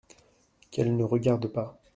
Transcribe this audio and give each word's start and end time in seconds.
Qu’elles 0.71 0.97
ne 0.97 1.03
regardent 1.03 1.45
pas! 1.51 1.79